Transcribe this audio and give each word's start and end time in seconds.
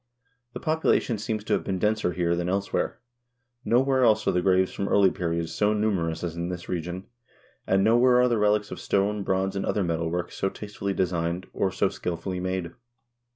The 0.53 0.59
population 0.59 1.19
seems 1.19 1.43
to 1.43 1.53
have 1.53 1.63
been 1.63 1.77
denser 1.77 2.13
here 2.13 2.35
than 2.35 2.49
elsewhere. 2.49 2.97
Nowhere 3.63 4.03
else 4.03 4.25
are 4.27 4.31
the 4.31 4.41
graves 4.41 4.73
from 4.73 4.87
early 4.87 5.11
periods 5.11 5.53
so 5.53 5.75
numerous 5.75 6.23
as 6.23 6.35
in 6.35 6.49
this 6.49 6.67
region, 6.67 7.05
and 7.67 7.83
no 7.83 7.95
where 7.97 8.19
are 8.19 8.27
the 8.27 8.39
relics 8.39 8.71
of 8.71 8.79
stone, 8.79 9.21
bronze, 9.21 9.55
and 9.55 9.63
other 9.63 9.83
metal 9.83 10.09
work 10.09 10.31
so 10.31 10.49
taste 10.49 10.77
fully 10.79 10.95
designed, 10.95 11.45
or 11.53 11.71
so 11.71 11.87
skillfully 11.87 12.39
made. 12.39 12.71